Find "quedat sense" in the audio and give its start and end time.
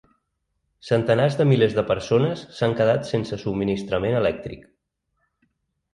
2.81-3.41